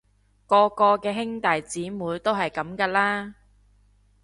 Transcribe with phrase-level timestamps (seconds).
[0.47, 3.35] 個個嘅兄弟姊妹都係噉㗎啦